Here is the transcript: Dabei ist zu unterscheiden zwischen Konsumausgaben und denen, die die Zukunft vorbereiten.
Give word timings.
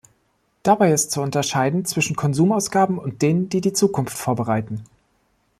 Dabei 0.63 0.91
ist 0.93 1.11
zu 1.11 1.21
unterscheiden 1.21 1.85
zwischen 1.85 2.15
Konsumausgaben 2.15 2.97
und 2.97 3.21
denen, 3.21 3.49
die 3.49 3.61
die 3.61 3.71
Zukunft 3.71 4.17
vorbereiten. 4.17 4.83